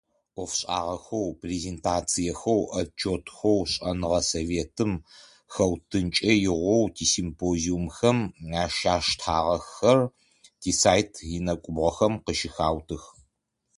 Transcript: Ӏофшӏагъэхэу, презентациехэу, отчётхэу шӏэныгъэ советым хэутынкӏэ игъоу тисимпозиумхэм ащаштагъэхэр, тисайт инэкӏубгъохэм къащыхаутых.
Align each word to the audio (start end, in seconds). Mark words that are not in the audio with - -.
Ӏофшӏагъэхэу, 0.35 1.29
презентациехэу, 1.41 2.61
отчётхэу 2.79 3.59
шӏэныгъэ 3.71 4.21
советым 4.31 4.93
хэутынкӏэ 5.53 6.31
игъоу 6.47 6.83
тисимпозиумхэм 6.95 8.17
ащаштагъэхэр, 8.63 9.99
тисайт 10.61 11.11
инэкӏубгъохэм 11.35 12.13
къащыхаутых. 12.25 13.03